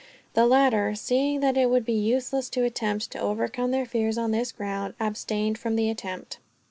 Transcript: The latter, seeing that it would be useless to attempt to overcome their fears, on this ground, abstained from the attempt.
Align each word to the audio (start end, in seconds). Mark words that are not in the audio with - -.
The 0.33 0.47
latter, 0.47 0.95
seeing 0.95 1.41
that 1.41 1.55
it 1.57 1.69
would 1.69 1.85
be 1.85 1.93
useless 1.93 2.49
to 2.49 2.63
attempt 2.63 3.11
to 3.11 3.19
overcome 3.19 3.69
their 3.69 3.85
fears, 3.85 4.17
on 4.17 4.31
this 4.31 4.51
ground, 4.51 4.95
abstained 4.99 5.59
from 5.59 5.75
the 5.75 5.91
attempt. 5.91 6.39